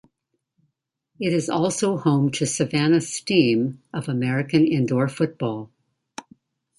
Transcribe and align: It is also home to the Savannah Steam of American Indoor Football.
It 1.19 1.31
is 1.31 1.47
also 1.47 1.95
home 1.95 2.31
to 2.31 2.39
the 2.39 2.45
Savannah 2.47 3.01
Steam 3.01 3.83
of 3.93 4.09
American 4.09 4.65
Indoor 4.65 5.07
Football. 5.07 5.69